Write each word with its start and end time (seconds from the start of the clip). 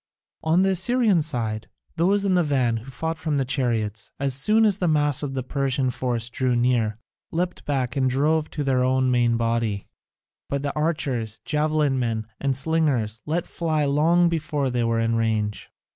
On 0.43 0.63
the 0.63 0.71
Assyrian 0.71 1.21
side, 1.21 1.69
those 1.95 2.25
in 2.25 2.33
the 2.33 2.41
van 2.41 2.77
who 2.77 2.89
fought 2.89 3.19
from 3.19 3.37
the 3.37 3.45
chariots, 3.45 4.11
as 4.19 4.33
soon 4.33 4.65
as 4.65 4.79
the 4.79 4.87
mass 4.87 5.21
of 5.21 5.35
the 5.35 5.43
Persian 5.43 5.91
force 5.91 6.31
drew 6.31 6.55
near, 6.55 6.97
leapt 7.31 7.65
back 7.65 7.95
and 7.95 8.09
drove 8.09 8.49
to 8.49 8.63
their 8.63 8.83
own 8.83 9.11
main 9.11 9.37
body; 9.37 9.85
but 10.49 10.63
the 10.63 10.73
archers, 10.75 11.39
javelin 11.45 11.99
men, 11.99 12.25
and 12.39 12.57
slingers, 12.57 13.21
let 13.27 13.45
fly 13.45 13.85
long 13.85 14.27
before 14.27 14.71
they 14.71 14.83
were 14.83 14.99
in 14.99 15.17
range. 15.17 15.69